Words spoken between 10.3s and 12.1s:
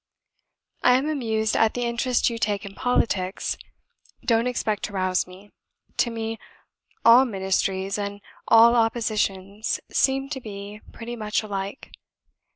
be pretty much alike.